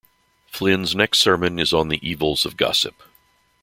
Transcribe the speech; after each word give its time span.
Flynn's 0.47 0.95
next 0.95 1.19
sermon 1.19 1.59
is 1.59 1.73
on 1.73 1.89
the 1.89 1.99
evils 2.03 2.43
of 2.43 2.57
gossip. 2.57 3.03